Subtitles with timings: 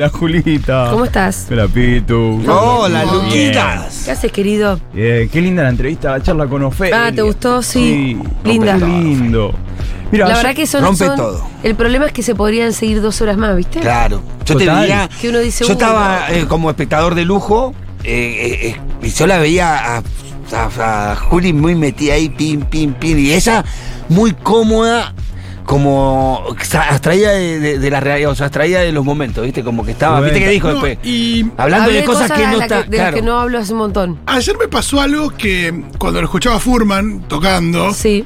[0.00, 0.88] Hola, Julita.
[0.90, 1.46] ¿Cómo estás?
[1.50, 2.40] Hola, Pitu.
[2.50, 3.14] Hola, Bien.
[3.16, 4.02] Luquitas.
[4.06, 4.80] ¿Qué haces, querido?
[4.94, 7.08] Bien, qué linda la entrevista, la charla con Ofelia.
[7.08, 7.62] Ah, ¿te gustó?
[7.62, 8.18] Sí.
[8.42, 8.78] Linda.
[8.78, 9.54] Qué lindo.
[10.10, 11.46] Mira, La verdad que son, rompe son- todo.
[11.62, 13.80] El problema es que se podrían seguir dos horas más, ¿viste?
[13.80, 14.22] Claro.
[14.46, 15.10] Yo te diría.
[15.20, 18.08] Que uno dice, yo estaba eh, como espectador de lujo eh,
[18.64, 20.02] eh, eh, y yo la veía a,
[20.52, 23.18] a- a Juli muy metida ahí, pin, pin, pin.
[23.18, 23.62] Y ella
[24.08, 25.12] muy cómoda.
[25.70, 26.44] Como
[26.90, 29.62] abstraída de, de- de la realidad, o sea, de los momentos, ¿viste?
[29.62, 30.98] Como que estaba, ¿viste que dijo No, después?
[31.04, 32.82] y Hablando de cosas, que no está.
[32.82, 33.14] de las claro.
[33.16, 34.18] que no hablo hace un montón.
[34.26, 38.24] ayer me pasó algo que cuando lo escuchaba a Furman tocando, Sí.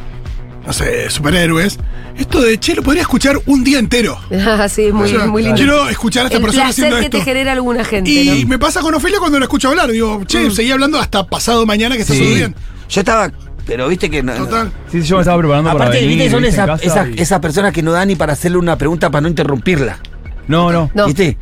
[0.66, 1.78] no sé, superhéroes,
[2.16, 4.18] esto de che, lo podría escuchar un día entero.
[4.30, 5.56] Ah, sí, muy, O sea, muy lindo.
[5.58, 7.18] Quiero escuchar a esta El persona haciendo que esto.
[7.18, 8.48] te genera alguna gente, Y ¿no?
[8.48, 9.90] me pasa con Ofelia cuando lo escucho hablar.
[9.92, 12.20] Digo, che, seguí hablando hasta pasado mañana que está Sí.
[12.20, 12.54] todo bien.
[12.88, 13.30] Yo estaba,
[13.66, 14.32] pero viste que no.
[14.34, 14.70] Total.
[14.90, 16.16] Sí, sí, yo me estaba preparando para Aparte, venir.
[16.18, 19.10] viste, son esas esas- y- esas personas que no dan ni para hacerle una pregunta
[19.10, 19.98] para no interrumpirla.
[20.48, 20.90] No, no.
[20.94, 21.36] No, ¿Viste?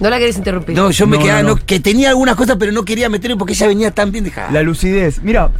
[0.00, 0.74] no la querés interrumpir.
[0.76, 1.54] No, yo me No, quedaba, no, no.
[1.56, 4.50] no, que tenía algunas cosas, pero no quería meterme porque ella venía tan bien dejada.
[4.50, 5.20] La lucidez.
[5.22, 5.50] Mira,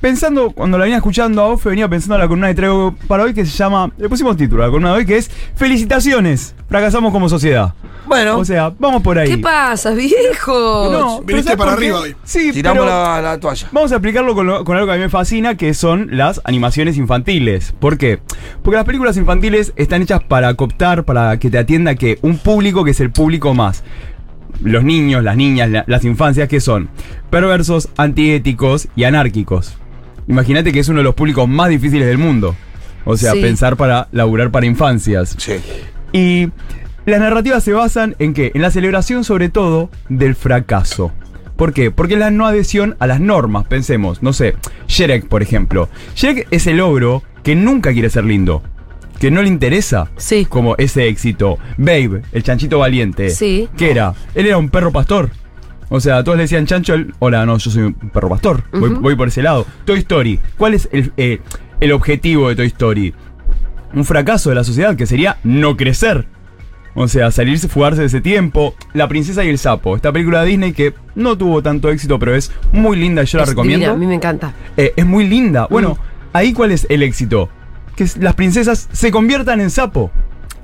[0.00, 3.24] pensando, cuando la venía escuchando a Ofe, venía pensando en la columna que traigo para
[3.24, 3.90] hoy que se llama.
[3.98, 6.54] Le pusimos título a la columna de hoy que es Felicitaciones.
[6.68, 7.74] Fracasamos como sociedad.
[8.06, 9.28] Bueno, O sea, vamos por ahí.
[9.30, 10.88] ¿Qué pasa, viejo?
[10.92, 12.16] No, Viniste ¿sabes para arriba hoy.
[12.24, 13.68] Sí, tiramos pero- la, la toalla.
[13.72, 16.40] Vamos a explicarlo con, lo- con algo que a mí me fascina, que son las
[16.44, 17.72] animaciones infantiles.
[17.78, 18.18] ¿Por qué?
[18.62, 22.84] Porque las películas infantiles están hechas para cooptar, para que te atienda que un público
[22.84, 23.82] que es el público más.
[24.62, 26.88] Los niños, las niñas, la- las infancias que son
[27.30, 29.76] perversos, antiéticos y anárquicos.
[30.28, 32.54] Imagínate que es uno de los públicos más difíciles del mundo.
[33.04, 33.40] O sea, Sí.
[33.40, 35.34] pensar para laburar para infancias.
[35.38, 35.54] Sí.
[36.12, 36.48] Y
[37.04, 38.52] las narrativas se basan en qué?
[38.54, 41.10] En la celebración sobre todo del fracaso.
[41.56, 41.90] ¿Por qué?
[41.90, 43.66] Porque es la no adhesión a las normas.
[43.66, 44.54] Pensemos, no sé,
[44.88, 45.88] Shrek, por ejemplo.
[46.14, 48.62] Shrek es el ogro que nunca quiere ser lindo.
[49.18, 50.44] Que no le interesa Sí.
[50.44, 51.58] como ese éxito.
[51.76, 53.30] Babe, el chanchito valiente.
[53.30, 53.68] Sí.
[53.76, 54.14] ¿Qué era?
[54.34, 55.30] Él era un perro pastor.
[55.94, 58.64] O sea, todos le decían chancho, él, hola, no, yo soy un perro pastor.
[58.72, 59.66] voy, por ese lado.
[59.84, 60.40] Toy Story.
[60.56, 61.40] ¿Cuál es el, eh,
[61.80, 63.14] el objetivo de Toy Story?
[63.94, 66.26] un fracaso de la sociedad que sería no crecer.
[66.94, 68.74] O sea, salirse, fugarse de ese tiempo.
[68.94, 69.96] La princesa y el sapo.
[69.96, 73.36] Esta película de Disney que no tuvo tanto éxito, pero es muy linda y yo
[73.36, 73.84] la Es recomiendo.
[73.84, 74.54] divina, a mí me encanta.
[74.78, 75.66] Eh, es muy linda.
[75.70, 76.26] Bueno, Mm.
[76.32, 77.50] ahí cuál es el éxito.
[77.94, 80.10] Que las princesas se conviertan en sapo.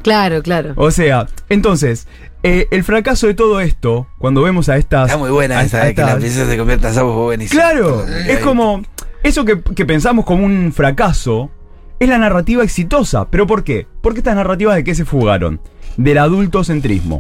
[0.09, 0.73] Claro, claro.
[0.77, 2.07] O sea, entonces,
[2.43, 5.07] eh, el fracaso de todo esto, cuando vemos a estas...
[5.09, 7.13] Está muy buena a- esa a de que la estas- princesa se convierta en sapo,
[7.15, 7.61] fue buenísima.
[7.63, 8.83] Claro, es como.
[9.23, 11.51] Eso que, que pensamos como un fracaso
[11.99, 13.29] es la narrativa exitosa.
[13.31, 13.87] ¿Pero por qué?
[14.01, 15.61] Porque estas narrativas de qué se fugaron?
[15.97, 17.19] Del adultocentrismo.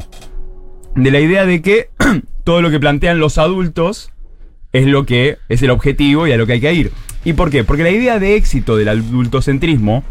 [0.94, 1.91] De la idea de que
[2.44, 4.12] todo lo que plantean los adultos
[4.72, 6.93] es lo que es el objetivo y a lo que hay que ir.
[7.25, 7.65] ¿Y por qué?
[7.65, 10.05] Porque la idea de éxito del adultocentrismo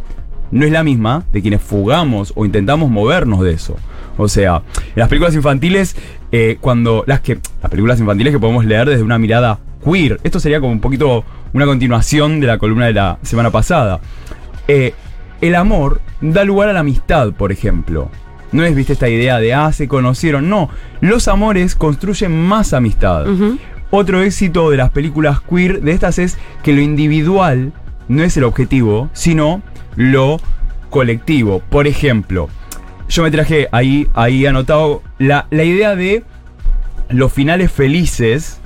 [0.52, 3.75] no es la misma de quienes fugamos o intentamos movernos de eso.
[4.18, 5.96] O sea, en las películas infantiles,
[6.31, 10.40] eh, cuando las que las películas infantiles que podemos leer desde una mirada queer, esto
[10.40, 14.00] sería como un poquito una continuación de la columna de la semana pasada.
[14.68, 14.94] Eh,
[15.41, 18.09] el amor da lugar a la amistad, por ejemplo.
[18.52, 20.50] No es, viste, esta idea de, ah, se conocieron.
[20.50, 20.69] No,
[21.02, 23.28] los amores construyen más amistad.
[23.91, 27.72] Otro éxito de las películas queer de estas es que lo individual
[28.08, 29.62] no es el objetivo, sino
[29.97, 30.40] lo
[30.90, 31.62] colectivo.
[31.69, 32.47] Por ejemplo,
[33.09, 36.24] yo me traje ahí, ahí anotado la, la idea de
[37.09, 38.62] los finales felices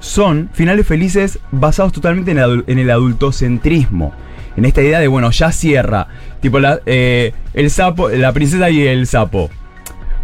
[0.00, 4.12] son finales felices basados totalmente en el, adu- en el adultocentrismo.
[4.56, 6.08] En esta idea de, bueno, ya cierra.
[6.40, 9.50] Tipo, la, eh, el sapo, la princesa y el sapo.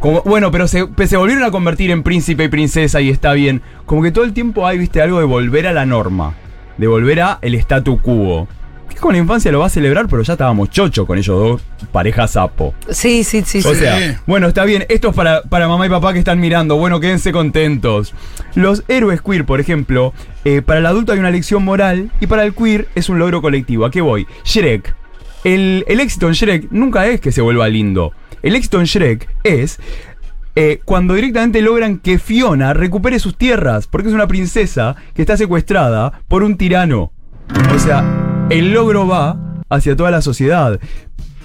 [0.00, 3.62] Como, bueno, pero se, se volvieron a convertir en príncipe y princesa y está bien.
[3.86, 6.34] Como que todo el tiempo hay, viste, algo de volver a la norma.
[6.78, 8.48] De volver a el statu quo.
[8.94, 11.62] Que con la infancia lo va a celebrar, pero ya estábamos chocho con ellos dos,
[11.92, 12.74] pareja sapo.
[12.88, 13.58] Sí, sí, sí.
[13.58, 13.80] O sí.
[13.80, 17.00] sea, bueno, está bien, esto es para, para mamá y papá que están mirando, bueno,
[17.00, 18.14] quédense contentos.
[18.54, 20.14] Los héroes queer, por ejemplo,
[20.44, 23.42] eh, para el adulto hay una lección moral y para el queer es un logro
[23.42, 23.84] colectivo.
[23.84, 24.26] ¿A qué voy?
[24.44, 24.94] Shrek.
[25.42, 28.12] El, el éxito en Shrek nunca es que se vuelva lindo.
[28.42, 29.78] El éxito en Shrek es
[30.56, 35.36] eh, cuando directamente logran que Fiona recupere sus tierras, porque es una princesa que está
[35.36, 37.10] secuestrada por un tirano.
[37.74, 39.36] O sea, el logro va
[39.68, 40.78] hacia toda la sociedad.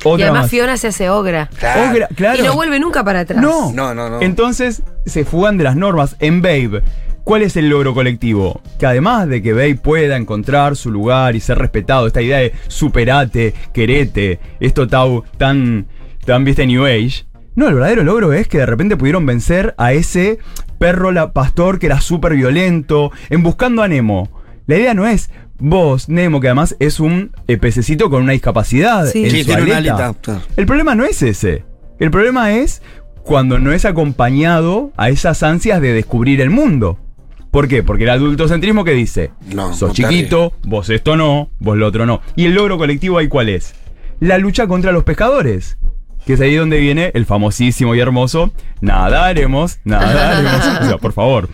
[0.05, 0.49] Y además más.
[0.49, 1.49] Fiona se hace ogra.
[1.59, 1.91] Claro.
[1.91, 2.39] Ogra- claro.
[2.39, 3.41] Y no vuelve nunca para atrás.
[3.41, 3.71] No.
[3.73, 4.21] No, no, no.
[4.21, 6.15] Entonces se fugan de las normas.
[6.19, 6.81] En Babe,
[7.25, 8.59] ¿Cuál es el logro colectivo?
[8.79, 12.53] Que además de que Bey pueda encontrar su lugar y ser respetado, esta idea de
[12.69, 15.85] superate, querete, esto tau, tan,
[16.25, 17.25] tan viste New Age.
[17.53, 20.39] No, el verdadero logro es que de repente pudieron vencer a ese
[20.79, 24.29] perro la pastor que era súper violento, en buscando a Nemo.
[24.65, 29.05] La idea no es vos, Nemo, que además es un eh, pececito con una discapacidad.
[29.07, 29.25] Sí.
[29.25, 29.95] en Sí, su tiene una aleta.
[30.07, 30.41] aleta, claro.
[30.55, 31.63] El problema no es ese.
[31.99, 32.81] El problema es
[33.23, 36.97] cuando no es acompañado a esas ansias de descubrir el mundo.
[37.51, 37.83] ¿Por qué?
[37.83, 42.05] Porque el adultocentrismo que dice, No, sos no chiquito, vos esto no, vos lo otro
[42.05, 42.21] no.
[42.35, 43.73] ¿Y el logro colectivo ahí cuál es?
[44.19, 45.77] La lucha contra los pescadores.
[46.25, 48.51] Que es ahí donde viene el famosísimo y hermoso,
[48.81, 50.81] nadaremos, nadaremos.
[50.81, 51.49] o sea, por favor.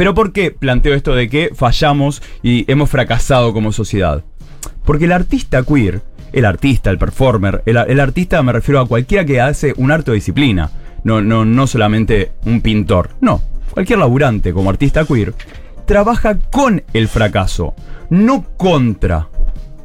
[0.00, 4.24] Pero ¿por qué planteo esto de que fallamos y hemos fracasado como sociedad?
[4.86, 6.00] Porque el artista queer,
[6.32, 10.14] el artista, el performer, el, artista me refiero a cualquiera que hace un arte o
[10.14, 10.70] disciplina,
[11.04, 13.42] no, no, no solamente un pintor, no,
[13.72, 15.34] cualquier laburante como artista queer,
[15.84, 17.74] trabaja con el fracaso,
[18.08, 19.28] no contra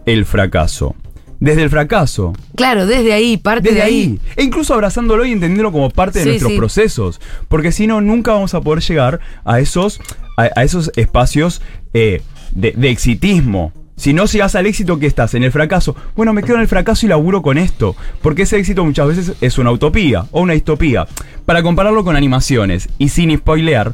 [0.05, 0.95] el fracaso.
[1.39, 3.93] Desde el fracaso, Claro, desde ahí, parte desde de ahí.
[4.01, 4.19] ahí.
[4.37, 6.57] E incluso abrazándolo y entendiéndolo como parte de Sí, nuestros sí.
[6.57, 7.21] procesos.
[7.47, 9.99] Porque si no, nunca vamos a poder llegar a esos,
[10.37, 11.61] a, a esos espacios
[11.93, 12.21] eh,
[12.51, 13.73] de, de exitismo.
[13.97, 16.67] Si no llegas al éxito que estás en el fracaso, bueno, me quedo en el
[16.67, 17.95] fracaso y laburo con esto.
[18.21, 21.07] Porque ese éxito muchas veces es una utopía o una distopía.
[21.45, 23.93] Para compararlo con animaciones y sin spoilear,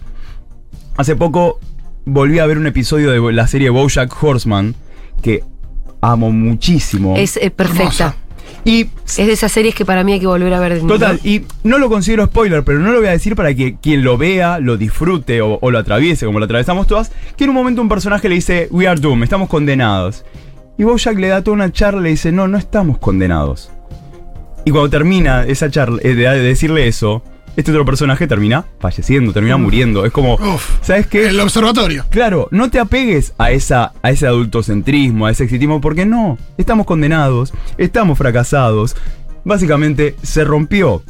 [0.97, 1.59] hace poco
[2.05, 4.75] volví a ver un episodio de la serie Bojack Horseman
[5.21, 5.43] que
[6.01, 7.15] amo muchísimo.
[7.15, 8.15] Es eh, perfecta.
[8.65, 10.73] y Es de esas series que para mí hay que volver a ver.
[10.73, 10.99] de nuevo.
[10.99, 14.03] Total, y no lo considero spoiler, pero no lo voy a decir para que quien
[14.03, 17.55] lo vea, lo disfrute o, o lo atraviese, como lo atravesamos todas, que en un
[17.55, 20.25] momento un personaje le dice, We are doomed, estamos condenados.
[20.77, 23.71] Y Bojack le da toda una charla y le dice, no, no estamos condenados.
[24.65, 27.23] Y cuando termina esa charla, eh, de decirle eso,
[27.55, 30.05] este otro personaje termina falleciendo, termina muriendo.
[30.05, 30.79] Es como, Uf.
[30.81, 31.27] ¿sabes qué?
[31.27, 32.05] El observatorio.
[32.09, 36.85] Claro, no te apegues a, esa, a ese adultocentrismo, a ese exitismo, porque no, estamos
[36.85, 38.95] condenados, estamos fracasados.
[39.43, 41.03] Básicamente se rompió.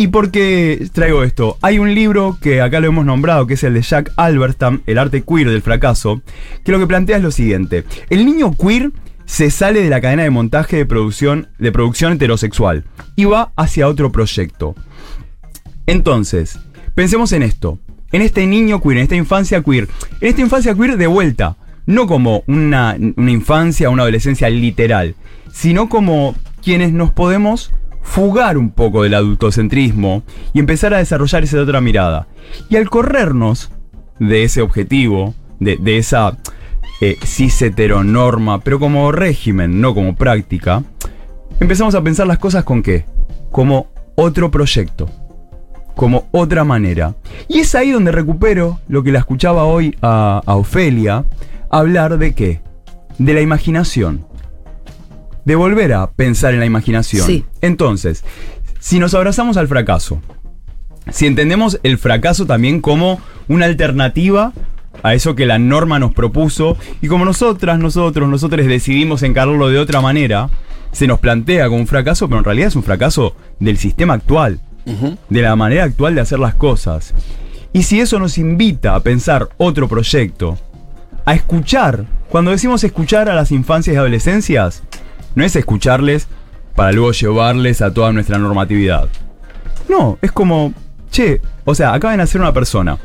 [0.00, 1.58] ¿Y por qué traigo esto?
[1.60, 4.96] Hay un libro que acá lo hemos nombrado, que es el de Jack Alberstam, El
[4.96, 6.22] arte queer del fracaso,
[6.64, 7.84] que lo que plantea es lo siguiente.
[8.08, 8.92] El niño queer
[9.28, 12.84] se sale de la cadena de montaje de producción, de producción heterosexual
[13.14, 14.74] y va hacia otro proyecto.
[15.88, 16.60] Entonces,
[16.94, 17.78] pensemos en esto.
[18.12, 19.88] En este niño queer, en esta infancia queer.
[20.20, 21.56] En esta infancia queer de vuelta.
[21.86, 25.14] No como una, infancia, una adolescencia literal.
[25.50, 31.62] Sino como quienes nos podemos fugar un poco del adultocentrismo y empezar a desarrollar esa
[31.62, 32.28] otra mirada.
[32.68, 33.70] Y al corrernos
[34.18, 36.36] de ese objetivo, de, de esa
[37.00, 40.82] eh, cis heteronorma, pero como régimen, no como práctica,
[41.60, 43.06] empezamos a pensar las cosas con qué?
[43.50, 45.08] Como otro proyecto
[45.98, 47.16] como otra manera.
[47.48, 51.24] Y es ahí donde recupero lo que la escuchaba hoy a, a Ofelia
[51.70, 52.60] hablar de qué?
[53.18, 54.24] De la imaginación.
[55.44, 57.26] De volver a pensar en la imaginación.
[57.26, 57.44] Sí.
[57.62, 58.24] Entonces,
[58.78, 60.22] si nos abrazamos al fracaso,
[61.10, 64.52] si entendemos el fracaso también como una alternativa
[65.02, 69.80] a eso que la norma nos propuso, y como nosotras, nosotros, nosotros decidimos encararlo de
[69.80, 70.48] otra manera,
[70.92, 74.60] se nos plantea como un fracaso, pero en realidad es un fracaso del sistema actual
[75.28, 77.14] de la manera actual de hacer las cosas.
[77.72, 80.58] Y si eso nos invita a pensar otro proyecto,
[81.24, 84.82] a escuchar, cuando decimos escuchar a las infancias y adolescencias,
[85.34, 86.26] no es escucharles
[86.74, 89.08] para luego llevarles a toda nuestra normatividad.
[89.88, 90.72] No, es como,
[91.10, 92.98] che, o sea, acaba de nacer una persona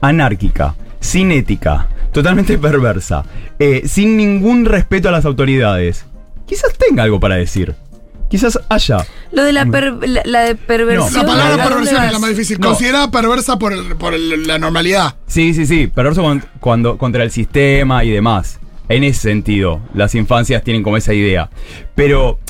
[0.00, 3.24] anárquica, sin ética, totalmente perversa,
[3.58, 6.06] eh, sin ningún respeto a las autoridades.
[6.46, 7.74] Quizás tenga algo para decir.
[8.34, 9.06] Quizás haya.
[9.30, 11.12] Lo de la, per- la, la de perversión.
[11.14, 12.58] La palabra ¿a dónde perversión es la más difícil.
[12.58, 12.66] No.
[12.70, 15.14] Considerada perversa por, el- por el- la normalidad.
[15.28, 18.58] Sí, sí, sí, perverso con- cuando, contra el sistema y demás.
[18.88, 21.48] En ese sentido, las infancias tienen como esa idea.
[21.94, 22.40] Pero,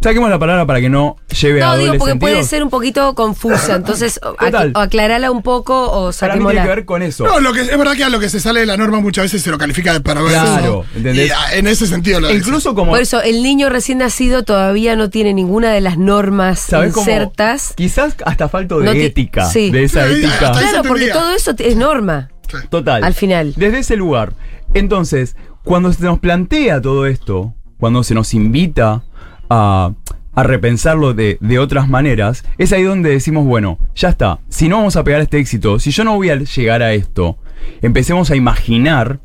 [0.00, 2.70] saquemos la palabra para que no lleve a No, digo, dobles porque puede ser un
[2.70, 3.76] poquito confusa.
[3.76, 6.50] Entonces, ac- o aclarala un poco o Para mí saquémosla.
[6.62, 7.24] tiene que ver con eso.
[7.24, 9.24] No, lo que, es verdad que a lo que se sale de la norma muchas
[9.24, 10.30] veces se lo califica de perverso.
[10.30, 11.28] Claro, ¿entendés?
[11.28, 12.38] Y a- en ese sentido lo dice.
[12.38, 12.92] incluso como.
[12.92, 17.02] Por eso, el niño recién nacido todavía no tiene ninguna de las normas ¿sabes cómo?
[17.08, 17.74] insertas.
[17.76, 19.46] Quizás hasta falta de No ti- ética.
[19.46, 19.70] sí.
[19.70, 20.52] De esa Sí, ética.
[20.52, 22.30] Claro, porque todo eso es norma.
[22.68, 23.04] Total.
[23.04, 23.54] Al final.
[23.56, 24.32] Desde ese lugar.
[24.74, 29.02] Entonces, cuando se nos plantea todo esto, cuando se nos invita
[29.50, 29.92] a,
[30.36, 34.96] repensarlo de, de otras maneras, es ahí donde decimos, bueno, ya está, si no vamos
[34.96, 37.36] a pegar este éxito, si yo no voy a llegar a esto,
[37.82, 39.20] empecemos a imaginar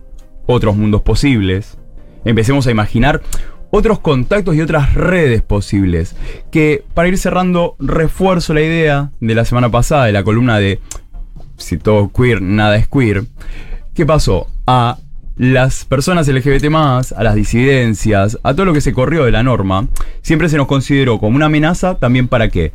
[0.45, 1.77] otros mundos posibles,
[2.25, 3.21] empecemos a imaginar
[3.71, 6.15] otros contactos y otras redes posibles.
[6.51, 10.79] Que para ir cerrando, refuerzo la idea de la semana pasada, de la columna de
[11.57, 13.23] si todo queer, nada es queer.
[13.93, 14.47] ¿Qué pasó?
[14.67, 14.97] A
[15.35, 19.87] las personas LGBT, a las disidencias, a todo lo que se corrió de la norma,
[20.21, 22.73] siempre se nos consideró como una amenaza también para qué?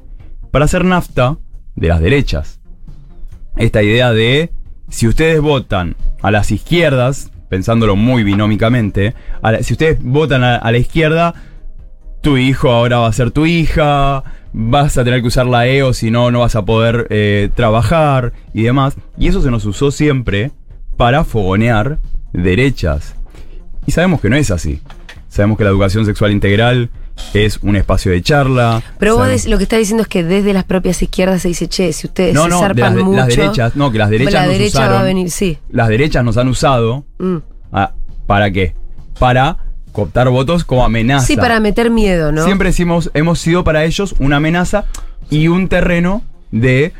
[0.50, 1.38] Para hacer nafta
[1.76, 2.60] de las derechas.
[3.56, 4.50] Esta idea de
[4.88, 9.14] si ustedes votan a las izquierdas, pensándolo muy binómicamente,
[9.62, 11.34] si ustedes votan a, a la izquierda,
[12.20, 15.92] tu hijo ahora va a ser tu hija, vas a tener que usar la EO,
[15.92, 18.96] si no, no vas a poder eh, trabajar y demás.
[19.18, 20.50] Y eso se nos usó siempre
[20.96, 21.98] para fogonear
[22.32, 23.14] derechas.
[23.86, 24.80] Y sabemos que no es así.
[25.28, 26.90] Sabemos que la educación sexual integral
[27.34, 28.82] es un espacio de charla.
[28.98, 31.68] Pero vos des- lo que estás diciendo es que desde las propias izquierdas se dice,
[31.68, 33.16] che, si ustedes No, se no, de zarpan las, de- mucho.
[33.16, 35.04] las derechas, no, que las derechas la nos derecha va a usaron.
[35.06, 35.58] venir, sí.
[35.70, 37.36] Las derechas nos han usado Mm.
[38.26, 38.74] ¿para qué?
[39.18, 39.58] Para
[39.92, 41.26] cooptar votos como amenaza.
[41.26, 42.44] Sí, para meter miedo, ¿no?
[42.44, 44.84] Siempre decimos, hemos sido para ellos una amenaza
[45.30, 46.22] y un terreno
[46.52, 46.92] de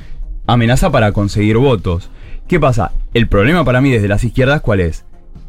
[0.46, 2.10] amenaza para conseguir votos.
[2.48, 2.92] ¿Qué pasa?
[3.14, 5.04] El problema para mí desde las izquierdas, ¿cuál es?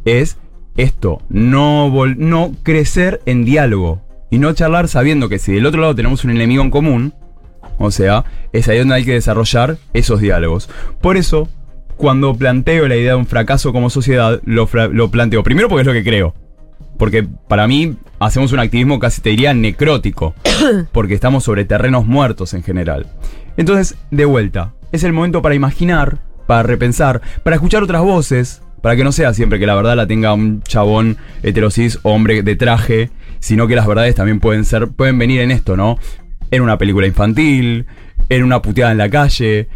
[0.05, 0.37] Es
[0.77, 5.81] esto, no, vol- no crecer en diálogo y no charlar sabiendo que si del otro
[5.81, 7.13] lado tenemos un enemigo en común,
[7.77, 10.69] o sea, es ahí donde hay que desarrollar esos diálogos.
[11.01, 11.49] Por eso,
[11.97, 15.87] cuando planteo la idea de un fracaso como sociedad, lo, lo planteo primero porque es
[15.87, 16.33] lo que creo.
[16.97, 20.35] Porque para mí hacemos un activismo casi te diría necrótico.
[20.91, 23.07] Porque estamos sobre terrenos muertos en general.
[23.57, 28.61] Entonces, de vuelta, es el momento para imaginar, para repensar, para escuchar otras voces.
[28.81, 32.43] Para que no sea siempre que la verdad la tenga un chabón heterosis o hombre
[32.43, 33.09] de traje,
[33.39, 35.99] sino que las verdades también pueden ser, pueden venir en esto, ¿no?
[36.49, 37.85] En una película infantil,
[38.29, 39.67] en una puteada en la calle.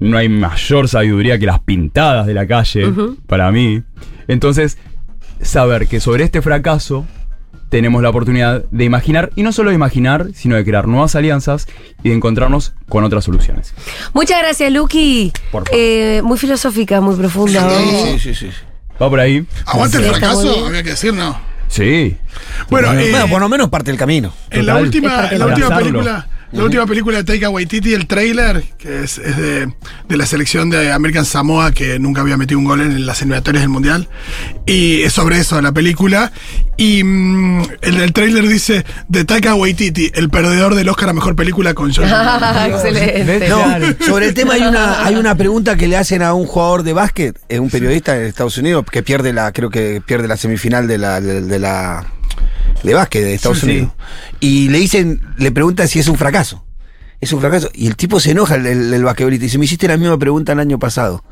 [0.00, 2.92] No hay mayor sabiduría que las pintadas de la calle,
[3.26, 3.82] para mí.
[4.26, 4.78] Entonces,
[5.40, 7.06] saber que sobre este fracaso
[7.74, 11.66] tenemos la oportunidad de imaginar, y no solo de imaginar, sino de crear nuevas alianzas
[12.04, 13.74] y de encontrarnos con otras soluciones.
[14.12, 15.32] Muchas gracias, Lucky.
[15.50, 15.80] Por favor.
[15.80, 17.68] Eh, muy filosófica, muy profunda.
[17.68, 18.50] Sí, sí, sí, sí.
[19.02, 19.44] ¿Va por ahí?
[19.66, 21.36] Aguante el fracaso, había que decir, ¿no?
[21.66, 22.16] Sí.
[22.70, 24.32] Bueno, eh, Bueno, por lo menos parte del camino.
[24.50, 28.62] En la última, en la última película, la última película de Taika Waititi, el trailer,
[28.78, 29.72] que es, es de,
[30.08, 33.62] de la selección de American Samoa, que nunca había metido un gol en las eliminatorias
[33.62, 34.08] del Mundial.
[34.64, 36.30] Y es sobre eso la película.
[36.76, 41.34] Y mm, el del trailer dice, de Taika Waititi, el perdedor del Oscar a Mejor
[41.34, 42.04] Película con John.
[42.68, 43.48] Excelente.
[43.48, 43.86] No, Claro.
[44.06, 46.92] sobre el tema hay una, hay una pregunta que le hacen a un jugador de
[46.92, 50.86] básquet, es un periodista en Estados Unidos, que pierde la, creo que pierde la semifinal
[50.86, 52.06] de la, de, de la
[52.84, 53.92] de básquet de Estados Sí, Unidos.
[54.40, 56.64] Y le dicen, le preguntan si es un fracaso.
[57.20, 57.70] Es un fracaso.
[57.72, 60.18] Y el tipo se enoja, el, el, el basquetbolista, y dice, me hiciste la misma
[60.18, 61.24] pregunta el año pasado.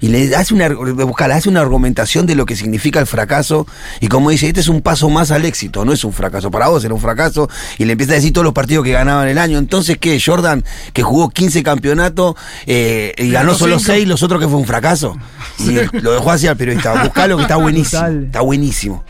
[0.00, 3.66] Y le hace una, buscala, hace una argumentación de lo que significa el fracaso.
[4.00, 6.50] Y como dice, este es un paso más al éxito, no es un fracaso.
[6.50, 7.48] Para vos era un fracaso.
[7.78, 9.58] Y le empieza a decir todos los partidos que ganaban el año.
[9.58, 10.20] Entonces, ¿qué?
[10.24, 12.34] Jordan, que jugó 15 campeonatos
[12.66, 13.92] eh, y ganó solo cinco.
[13.92, 15.16] 6, los otros que fue un fracaso.
[15.58, 17.00] Y lo dejó así al periodista.
[17.04, 18.00] Buscalo que está buenísimo.
[18.02, 18.24] Total.
[18.24, 19.04] Está buenísimo.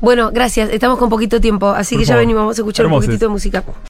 [0.00, 0.70] Bueno, gracias.
[0.70, 2.40] Estamos con poquito tiempo, así Por que ya venimos.
[2.40, 3.64] Vamos a escuchar un poquitito de música.